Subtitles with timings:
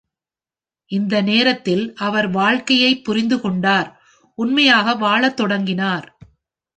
[0.91, 3.89] இந்த நேரத்தில் அவர் வாழ்க்கையைப் புரிந்துகொண்டார்,
[4.37, 6.07] உண்மையாக வாழத் தொடங்கினார்.